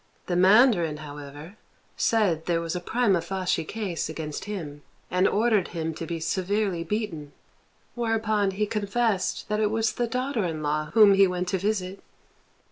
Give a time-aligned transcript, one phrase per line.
[0.25, 1.57] The mandarin, however,
[1.95, 4.81] said there was a primâ facie case against him,
[5.11, 7.33] and ordered him to be severely beaten,
[7.93, 12.01] whereupon he confessed that it was the daughter in law whom he went to visit.